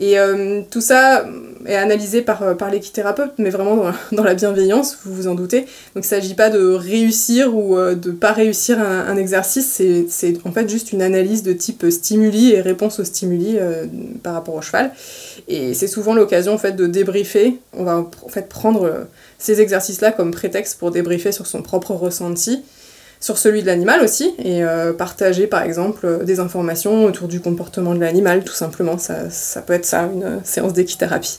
Et 0.00 0.18
euh, 0.18 0.62
tout 0.70 0.80
ça 0.80 1.26
est 1.66 1.74
analysé 1.74 2.22
par, 2.22 2.42
euh, 2.42 2.54
par 2.54 2.70
l'équithérapeute, 2.70 3.32
mais 3.36 3.50
vraiment 3.50 3.92
dans, 4.12 4.24
la 4.24 4.34
bienveillance, 4.34 4.96
vous 5.04 5.14
vous 5.14 5.28
en 5.28 5.34
doutez. 5.34 5.60
Donc 5.60 5.68
il 5.96 5.98
ne 5.98 6.04
s'agit 6.04 6.34
pas 6.34 6.48
de 6.48 6.58
réussir 6.58 7.54
ou 7.54 7.76
euh, 7.76 7.94
de 7.94 8.10
pas 8.10 8.32
réussir 8.32 8.80
un, 8.80 9.14
exercice, 9.18 9.82
c'est 10.08 10.46
en 10.46 10.52
fait 10.52 10.70
juste 10.70 10.92
une 10.92 11.02
analyse 11.02 11.42
de 11.42 11.52
type 11.52 11.84
stimuli 11.90 12.52
et 12.52 12.62
réponse 12.62 12.98
aux 12.98 13.04
stimuli 13.04 13.58
par 14.22 14.32
rapport 14.32 14.54
au 14.54 14.62
cheval. 14.62 14.92
Et 15.48 15.74
c'est 15.74 15.86
souvent 15.86 16.14
l'occasion 16.14 16.54
en 16.54 16.70
de 16.70 16.86
débriefer. 16.86 17.58
On 17.76 17.84
va 17.84 17.98
en 17.98 18.28
fait 18.28 18.48
prendre 18.48 19.06
ces 19.38 19.60
exercices-là 19.60 20.12
comme 20.12 20.30
prétexte 20.30 20.78
pour 20.78 20.90
débriefer 20.90 21.32
sur 21.32 21.46
son 21.46 21.60
propre 21.60 21.92
ressenti 21.92 22.62
sur 23.20 23.36
celui 23.36 23.60
de 23.60 23.66
l'animal 23.66 24.02
aussi 24.02 24.34
et 24.38 24.64
euh, 24.64 24.92
partager 24.92 25.46
par 25.46 25.62
exemple 25.62 26.06
euh, 26.06 26.24
des 26.24 26.40
informations 26.40 27.04
autour 27.04 27.28
du 27.28 27.40
comportement 27.40 27.94
de 27.94 28.00
l'animal 28.00 28.42
tout 28.44 28.54
simplement. 28.54 28.98
Ça, 28.98 29.30
ça 29.30 29.60
peut 29.60 29.74
être 29.74 29.84
ça 29.84 30.08
une 30.12 30.24
euh, 30.24 30.38
séance 30.42 30.72
d'équithérapie 30.72 31.38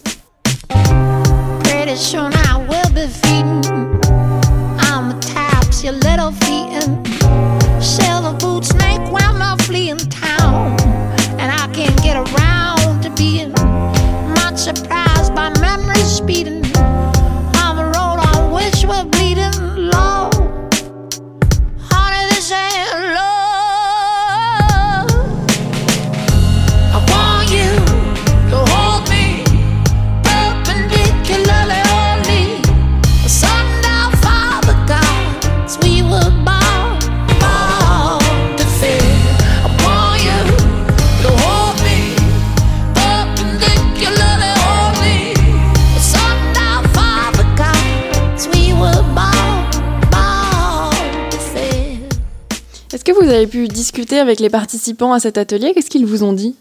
pu 53.03 53.67
discuter 53.67 54.19
avec 54.19 54.39
les 54.39 54.49
participants 54.49 55.13
à 55.13 55.19
cet 55.19 55.37
atelier? 55.37 55.73
Qu'est-ce 55.73 55.89
qu'ils 55.89 56.05
vous 56.05 56.23
ont 56.23 56.33
dit? 56.33 56.55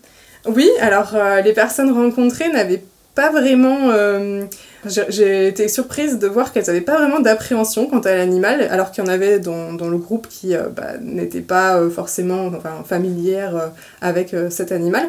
Oui, 0.47 0.69
alors 0.81 1.13
euh, 1.15 1.41
les 1.41 1.53
personnes 1.53 1.91
rencontrées 1.93 2.49
n'avaient 2.49 2.83
pas 3.15 3.31
vraiment... 3.31 3.91
Euh, 3.91 4.45
j'ai 4.87 5.49
été 5.49 5.69
surprise 5.69 6.19
de 6.19 6.27
voir 6.27 6.53
qu'elles 6.53 6.67
n'avaient 6.67 6.81
pas 6.81 6.97
vraiment 6.97 7.21
d'appréhension 7.21 7.87
quant 7.87 8.01
à 8.01 8.15
l'animal, 8.15 8.63
alors 8.71 8.91
qu'il 8.91 9.05
y 9.05 9.07
en 9.07 9.11
avait 9.11 9.39
dans, 9.39 9.75
dans 9.75 9.89
le 9.89 9.99
groupe 9.99 10.27
qui 10.29 10.55
euh, 10.55 10.69
bah, 10.75 10.97
n'étaient 11.01 11.41
pas 11.41 11.79
forcément 11.91 12.47
enfin, 12.47 12.83
familières 12.89 13.73
avec 14.01 14.35
cet 14.49 14.73
animal, 14.73 15.07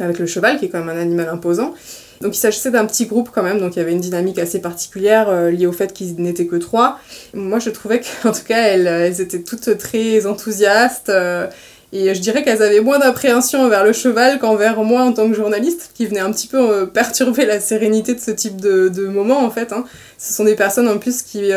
avec 0.00 0.18
le 0.18 0.26
cheval, 0.26 0.58
qui 0.58 0.64
est 0.64 0.68
quand 0.68 0.82
même 0.82 0.96
un 0.96 1.00
animal 1.00 1.28
imposant. 1.28 1.74
Donc 2.20 2.36
il 2.36 2.38
s'agissait 2.38 2.70
d'un 2.70 2.86
petit 2.86 3.06
groupe 3.06 3.30
quand 3.32 3.42
même, 3.42 3.60
donc 3.60 3.76
il 3.76 3.78
y 3.78 3.82
avait 3.82 3.92
une 3.92 4.00
dynamique 4.00 4.38
assez 4.38 4.60
particulière 4.60 5.28
euh, 5.28 5.50
liée 5.50 5.66
au 5.66 5.72
fait 5.72 5.92
qu'ils 5.92 6.20
n'étaient 6.20 6.46
que 6.46 6.56
trois. 6.56 6.98
Moi 7.34 7.58
je 7.58 7.70
trouvais 7.70 8.00
qu'en 8.00 8.32
tout 8.32 8.44
cas 8.46 8.62
elles, 8.62 9.20
étaient 9.20 9.42
toutes 9.42 9.76
très 9.78 10.26
enthousiastes. 10.26 11.08
Euh, 11.08 11.46
et 11.92 12.14
je 12.14 12.20
dirais 12.20 12.42
qu'elles 12.42 12.62
avaient 12.62 12.80
moins 12.80 12.98
d'appréhension 12.98 13.62
envers 13.62 13.84
le 13.84 13.92
cheval 13.92 14.40
qu'envers 14.40 14.82
moi 14.82 15.02
en 15.02 15.12
tant 15.12 15.28
que 15.30 15.36
journaliste, 15.36 15.92
qui 15.94 16.06
venait 16.06 16.20
un 16.20 16.32
petit 16.32 16.48
peu 16.48 16.58
euh, 16.58 16.86
perturber 16.92 17.46
la 17.46 17.60
sérénité 17.60 18.14
de 18.14 18.20
ce 18.20 18.30
type 18.30 18.60
de, 18.60 18.88
de 18.88 19.06
moment 19.06 19.44
en 19.44 19.50
fait. 19.50 19.72
Hein. 19.72 19.84
Ce 20.18 20.32
sont 20.32 20.44
des 20.44 20.56
personnes 20.56 20.88
en 20.88 20.98
plus 20.98 21.22
qui, 21.22 21.50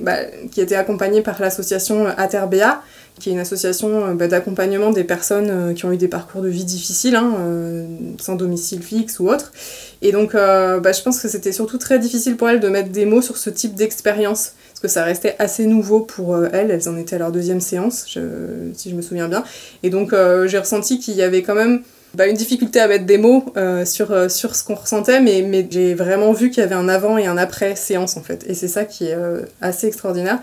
bah, 0.00 0.16
qui 0.50 0.60
étaient 0.60 0.76
accompagnées 0.76 1.22
par 1.22 1.40
l'association 1.40 2.06
Aterbea, 2.18 2.82
qui 3.20 3.30
est 3.30 3.32
une 3.32 3.38
association 3.38 4.06
euh, 4.06 4.14
bah, 4.14 4.26
d'accompagnement 4.26 4.90
des 4.90 5.04
personnes 5.04 5.48
euh, 5.50 5.74
qui 5.74 5.84
ont 5.84 5.92
eu 5.92 5.96
des 5.96 6.08
parcours 6.08 6.42
de 6.42 6.48
vie 6.48 6.64
difficiles, 6.64 7.16
hein, 7.16 7.34
euh, 7.38 7.86
sans 8.18 8.34
domicile 8.34 8.82
fixe 8.82 9.20
ou 9.20 9.28
autre. 9.28 9.52
Et 10.00 10.10
donc, 10.10 10.32
bah, 10.32 10.92
je 10.92 11.00
pense 11.02 11.20
que 11.20 11.28
c'était 11.28 11.52
surtout 11.52 11.78
très 11.78 12.00
difficile 12.00 12.36
pour 12.36 12.48
elles 12.48 12.58
de 12.58 12.68
mettre 12.68 12.88
des 12.88 13.06
mots 13.06 13.22
sur 13.22 13.36
ce 13.36 13.50
type 13.50 13.76
d'expérience, 13.76 14.54
parce 14.70 14.80
que 14.80 14.88
ça 14.88 15.04
restait 15.04 15.36
assez 15.38 15.64
nouveau 15.64 16.00
pour 16.00 16.44
elles. 16.44 16.72
Elles 16.72 16.88
en 16.88 16.96
étaient 16.96 17.14
à 17.14 17.18
leur 17.20 17.30
deuxième 17.30 17.60
séance, 17.60 18.06
si 18.06 18.90
je 18.90 18.96
me 18.96 19.00
souviens 19.00 19.28
bien. 19.28 19.44
Et 19.84 19.90
donc, 19.90 20.12
j'ai 20.46 20.58
ressenti 20.58 20.98
qu'il 20.98 21.14
y 21.14 21.22
avait 21.22 21.42
quand 21.42 21.54
même 21.54 21.82
bah, 22.14 22.26
une 22.26 22.34
difficulté 22.34 22.80
à 22.80 22.88
mettre 22.88 23.06
des 23.06 23.16
mots 23.16 23.44
sur, 23.84 24.28
sur 24.28 24.56
ce 24.56 24.64
qu'on 24.64 24.74
ressentait, 24.74 25.20
mais, 25.20 25.42
mais 25.42 25.68
j'ai 25.70 25.94
vraiment 25.94 26.32
vu 26.32 26.50
qu'il 26.50 26.64
y 26.64 26.66
avait 26.66 26.74
un 26.74 26.88
avant 26.88 27.16
et 27.16 27.26
un 27.26 27.36
après 27.36 27.76
séance 27.76 28.16
en 28.16 28.22
fait. 28.22 28.44
Et 28.48 28.54
c'est 28.54 28.66
ça 28.66 28.84
qui 28.84 29.06
est 29.06 29.16
assez 29.60 29.86
extraordinaire. 29.86 30.40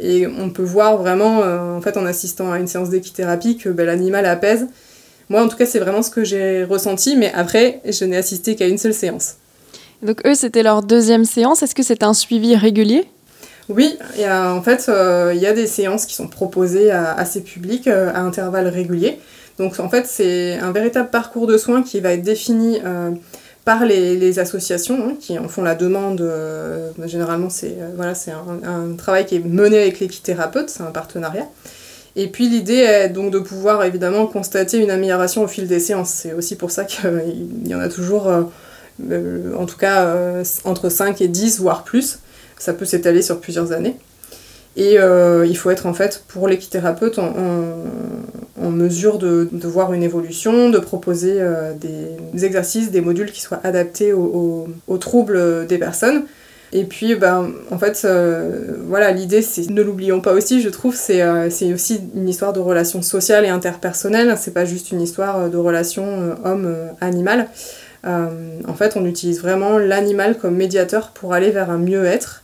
Et 0.00 0.26
on 0.26 0.50
peut 0.50 0.62
voir 0.62 0.96
vraiment, 0.96 1.42
euh, 1.42 1.76
en 1.76 1.80
fait, 1.80 1.96
en 1.96 2.06
assistant 2.06 2.52
à 2.52 2.58
une 2.58 2.66
séance 2.66 2.90
d'équithérapie, 2.90 3.56
que 3.56 3.68
ben, 3.68 3.86
l'animal 3.86 4.26
apaise. 4.26 4.66
Moi, 5.28 5.42
en 5.42 5.48
tout 5.48 5.56
cas, 5.56 5.66
c'est 5.66 5.78
vraiment 5.78 6.02
ce 6.02 6.10
que 6.10 6.24
j'ai 6.24 6.64
ressenti, 6.64 7.16
mais 7.16 7.32
après, 7.32 7.80
je 7.84 8.04
n'ai 8.04 8.16
assisté 8.16 8.54
qu'à 8.54 8.68
une 8.68 8.78
seule 8.78 8.94
séance. 8.94 9.34
Donc 10.02 10.24
eux, 10.26 10.34
c'était 10.34 10.62
leur 10.62 10.82
deuxième 10.82 11.24
séance. 11.24 11.62
Est-ce 11.62 11.74
que 11.74 11.82
c'est 11.82 12.02
un 12.02 12.14
suivi 12.14 12.54
régulier? 12.54 13.06
Oui, 13.68 13.98
y 14.16 14.24
a, 14.24 14.52
en 14.54 14.62
fait, 14.62 14.86
euh, 14.88 15.32
il 15.34 15.40
y 15.40 15.46
a 15.46 15.52
des 15.52 15.66
séances 15.66 16.06
qui 16.06 16.14
sont 16.14 16.28
proposées 16.28 16.92
à, 16.92 17.24
ces 17.24 17.40
publics 17.40 17.88
euh, 17.88 18.12
à 18.14 18.20
intervalles 18.20 18.68
réguliers. 18.68 19.18
Donc 19.58 19.80
en 19.80 19.88
fait, 19.88 20.06
c'est 20.06 20.58
un 20.58 20.70
véritable 20.70 21.10
parcours 21.10 21.46
de 21.46 21.58
soins 21.58 21.82
qui 21.82 21.98
va 22.00 22.12
être 22.12 22.22
défini 22.22 22.78
par 23.66 23.84
les, 23.84 24.38
associations 24.38 25.08
hein, 25.08 25.16
qui 25.18 25.36
en 25.40 25.48
font 25.48 25.62
la 25.62 25.74
demande. 25.74 26.20
Euh, 26.20 26.92
généralement, 27.04 27.50
c'est 27.50 27.76
euh, 27.80 28.52
un, 28.64 28.94
travail 28.94 29.26
qui 29.26 29.34
est 29.34 29.44
mené 29.44 29.82
avec 29.82 29.98
l'équithérapeute, 29.98 30.70
c'est 30.70 30.84
un 30.84 30.92
partenariat. 30.92 31.48
Et 32.14 32.28
puis 32.28 32.48
l'idée 32.48 32.76
est 32.76 33.08
donc 33.08 33.32
de 33.32 33.40
pouvoir 33.40 33.82
évidemment 33.82 34.26
constater 34.28 34.78
une 34.78 34.90
amélioration 34.90 35.42
au 35.42 35.48
fil 35.48 35.66
des 35.66 35.80
séances. 35.80 36.10
C'est 36.10 36.32
aussi 36.32 36.54
pour 36.54 36.70
ça 36.70 36.84
qu'il 36.84 37.68
y 37.68 37.74
en 37.74 37.80
a 37.80 37.88
toujours, 37.88 38.28
euh, 38.28 39.52
en 39.58 39.66
tout 39.66 39.76
cas, 39.76 40.14
entre 40.64 40.88
5 40.88 41.20
et 41.20 41.28
10, 41.28 41.58
voire 41.58 41.82
plus. 41.82 42.20
Ça 42.58 42.72
peut 42.72 42.84
s'étaler 42.84 43.20
sur 43.20 43.40
plusieurs 43.40 43.72
années. 43.72 43.96
Et 44.76 44.98
euh, 44.98 45.46
il 45.46 45.56
faut 45.56 45.70
être 45.70 45.86
en 45.86 45.94
fait 45.94 46.22
pour 46.28 46.48
l'équithérapeute 46.48 47.18
en, 47.18 47.32
en, 48.60 48.70
mesure 48.70 49.16
de, 49.16 49.48
de, 49.50 49.68
voir 49.68 49.94
une 49.94 50.02
évolution, 50.02 50.68
de 50.68 50.78
proposer 50.78 51.38
euh, 51.38 51.72
des 51.72 52.44
exercices, 52.44 52.90
des 52.90 53.00
modules 53.00 53.32
qui 53.32 53.40
soient 53.40 53.60
adaptés 53.64 54.12
aux, 54.12 54.68
aux, 54.86 54.98
troubles 54.98 55.66
des 55.66 55.78
personnes. 55.78 56.24
Et 56.72 56.84
puis, 56.84 57.14
ben, 57.14 57.52
en 57.70 57.78
fait, 57.78 58.02
euh, 58.04 58.76
voilà, 58.86 59.12
l'idée, 59.12 59.40
c'est, 59.40 59.70
ne 59.70 59.80
l'oublions 59.80 60.20
pas 60.20 60.34
aussi, 60.34 60.60
je 60.60 60.68
trouve, 60.68 60.94
c'est, 60.94 61.22
c'est 61.48 61.72
aussi 61.72 62.00
une 62.14 62.28
histoire 62.28 62.52
de 62.52 62.60
relations 62.60 63.00
sociales 63.00 63.46
et 63.46 63.48
interpersonnelles. 63.48 64.34
C'est 64.38 64.52
pas 64.52 64.66
juste 64.66 64.90
une 64.90 65.00
histoire 65.00 65.48
de 65.48 65.56
relation 65.56 66.36
homme-animal. 66.44 67.48
en 68.04 68.74
fait, 68.76 68.94
on 68.96 69.06
utilise 69.06 69.40
vraiment 69.40 69.78
l'animal 69.78 70.36
comme 70.36 70.56
médiateur 70.56 71.12
pour 71.12 71.32
aller 71.32 71.50
vers 71.50 71.70
un 71.70 71.78
mieux-être 71.78 72.42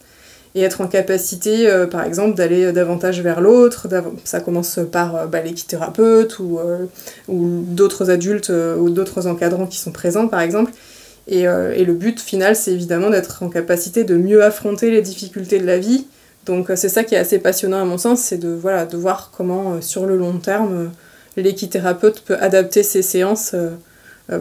et 0.55 0.63
être 0.63 0.81
en 0.81 0.87
capacité, 0.87 1.69
euh, 1.69 1.87
par 1.87 2.05
exemple, 2.05 2.35
d'aller 2.37 2.73
davantage 2.73 3.21
vers 3.23 3.41
l'autre. 3.41 3.89
Ça 4.25 4.41
commence 4.41 4.79
par 4.91 5.17
euh, 5.17 5.27
bah, 5.27 5.41
l'équithérapeute 5.41 6.39
ou, 6.39 6.59
euh, 6.59 6.87
d'autres 7.29 8.11
adultes 8.11 8.51
ou 8.51 8.91
d'autres 8.91 9.27
encadrants 9.27 9.67
qui 9.67 9.79
sont 9.79 9.93
présents, 9.93 10.29
par 10.29 10.41
exemple. 10.41 10.73
Et, 11.29 11.43
et 11.43 11.85
le 11.85 11.95
but 11.95 12.19
final, 12.19 12.57
c'est 12.57 12.73
évidemment 12.73 13.09
d'être 13.09 13.45
en 13.45 13.49
capacité 13.49 14.03
de 14.03 14.17
mieux 14.17 14.43
affronter 14.43 14.91
les 14.91 15.03
difficultés 15.03 15.61
de 15.61 15.67
la 15.67 15.79
vie. 15.79 16.07
Donc 16.47 16.73
c'est 16.75 16.89
ça 16.89 17.05
qui 17.05 17.15
est 17.15 17.19
assez 17.19 17.39
passionnant 17.39 17.81
à 17.81 17.85
mon 17.85 17.97
sens, 17.97 18.21
c'est 18.21 18.39
de, 18.39 18.49
voilà, 18.49 18.87
de 18.87 18.97
voir 18.97 19.31
comment, 19.35 19.81
sur 19.81 20.05
le 20.07 20.17
long 20.17 20.39
terme, 20.39 20.91
l'équithérapeute 21.37 22.23
peut 22.23 22.37
adapter 22.41 22.83
ses 22.83 23.03
séances 23.03 23.55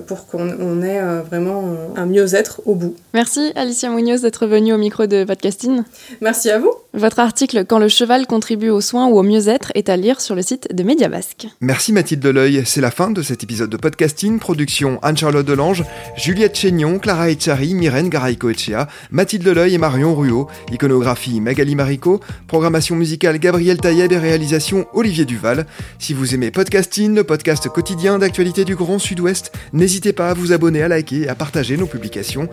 pour 0.08 0.28
qu'on 0.28 0.82
ait 0.82 1.00
euh, 1.00 1.22
vraiment 1.22 1.76
un 1.96 2.06
mieux-être 2.06 2.62
au 2.66 2.76
bout. 2.76 2.96
Merci 3.14 3.52
Alicia 3.56 3.90
Munoz 3.90 4.22
d'être 4.22 4.46
venue 4.46 4.74
au 4.74 4.78
micro 4.78 5.06
de 5.08 5.24
Podcasting. 5.24 5.84
Merci 6.22 6.50
à 6.50 6.60
vous. 6.60 6.74
Votre 6.94 7.20
article 7.20 7.64
Quand 7.66 7.80
le 7.80 7.88
cheval 7.88 8.28
contribue 8.28 8.68
aux 8.68 8.82
soins 8.82 9.08
ou 9.08 9.18
au 9.18 9.24
mieux-être 9.24 9.72
est 9.76 9.88
à 9.88 9.96
lire 9.96 10.20
sur 10.20 10.36
le 10.36 10.42
site 10.42 10.76
de 10.76 10.84
Média 10.84 11.08
Basque. 11.08 11.48
Merci 11.62 11.94
Mathilde 11.94 12.22
Deleuil. 12.22 12.64
C'est 12.66 12.82
la 12.82 12.92
fin 12.92 13.12
de 13.12 13.22
cet 13.22 13.44
épisode 13.44 13.70
de 13.70 13.78
Podcasting. 13.78 14.40
Production 14.40 15.00
Anne-Charlotte 15.02 15.46
Delange, 15.46 15.86
Juliette 16.18 16.58
Chénion, 16.58 17.00
Clara 17.00 17.30
Echari, 17.30 17.76
Myrène 17.76 18.10
Garaïco-Echea, 18.10 18.90
Mathilde 19.10 19.44
Deleuil 19.44 19.74
et 19.74 19.78
Marion 19.78 20.14
Ruot. 20.14 20.48
Iconographie 20.70 21.40
Magali 21.40 21.76
Marico. 21.76 22.20
Programmation 22.48 22.98
musicale 22.98 23.40
Gabriel 23.40 23.78
Taïeb 23.78 24.12
et 24.12 24.18
réalisation 24.18 24.86
Olivier 24.94 25.24
Duval. 25.24 25.68
Si 25.98 26.14
vous 26.14 26.36
aimez 26.36 26.52
Podcasting, 26.52 27.16
le 27.16 27.24
podcast 27.24 27.70
quotidien 27.70 28.20
d'actualité 28.20 28.66
du 28.66 28.76
Grand 28.76 29.00
Sud-Ouest, 29.00 29.54
N'hésitez 29.72 30.12
pas 30.12 30.30
à 30.30 30.34
vous 30.34 30.52
abonner, 30.52 30.84
à 30.84 30.90
liker 30.90 31.22
et 31.22 31.30
à 31.30 31.36
partager 31.36 31.78
nos 31.78 31.86
publications. 31.86 32.50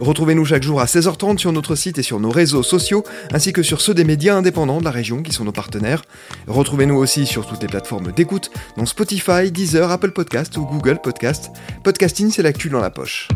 Retrouvez-nous 0.00 0.46
chaque 0.46 0.62
jour 0.62 0.80
à 0.80 0.86
16h30 0.86 1.38
sur 1.38 1.52
notre 1.52 1.76
site 1.76 1.98
et 1.98 2.02
sur 2.02 2.18
nos 2.18 2.30
réseaux 2.30 2.62
sociaux, 2.64 3.04
ainsi 3.32 3.52
que 3.52 3.62
sur 3.62 3.81
ceux 3.82 3.94
des 3.94 4.04
médias 4.04 4.36
indépendants 4.36 4.78
de 4.78 4.84
la 4.84 4.92
région 4.92 5.22
qui 5.22 5.32
sont 5.32 5.44
nos 5.44 5.52
partenaires. 5.52 6.02
Retrouvez-nous 6.46 6.94
aussi 6.94 7.26
sur 7.26 7.46
toutes 7.46 7.60
les 7.62 7.68
plateformes 7.68 8.12
d'écoute, 8.12 8.52
dont 8.76 8.86
Spotify, 8.86 9.50
Deezer, 9.50 9.90
Apple 9.90 10.12
Podcast 10.12 10.56
ou 10.56 10.64
Google 10.64 11.00
Podcast. 11.02 11.50
Podcasting, 11.82 12.30
c'est 12.30 12.42
la 12.42 12.52
cul 12.52 12.70
dans 12.70 12.78
la 12.78 12.90
poche. 12.90 13.28